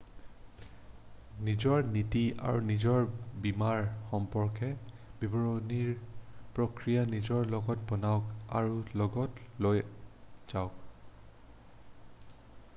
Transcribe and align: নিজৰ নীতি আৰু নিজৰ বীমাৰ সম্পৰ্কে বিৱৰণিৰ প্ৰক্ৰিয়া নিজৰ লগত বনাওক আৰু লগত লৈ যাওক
নিজৰ 1.47 1.81
নীতি 1.97 2.21
আৰু 2.51 2.61
নিজৰ 2.69 3.03
বীমাৰ 3.43 3.83
সম্পৰ্কে 4.13 4.69
বিৱৰণিৰ 5.25 5.91
প্ৰক্ৰিয়া 6.55 7.05
নিজৰ 7.11 7.53
লগত 7.55 7.87
বনাওক 7.93 8.33
আৰু 8.61 8.81
লগত 9.03 9.47
লৈ 9.67 9.83
যাওক 10.55 12.33